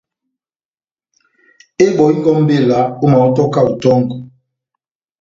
[1.85, 4.15] Ebɔhingé ó mbéla ómahɔ́to kahote tɔ́ngɔ